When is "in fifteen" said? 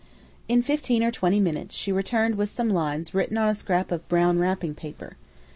0.47-1.03